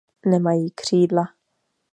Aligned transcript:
Nemají 0.25 0.71
křídla. 0.71 1.27